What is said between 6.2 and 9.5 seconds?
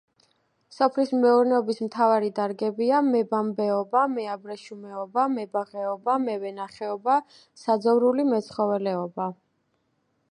მევენახეობა, საძოვრული მეცხოველეობა.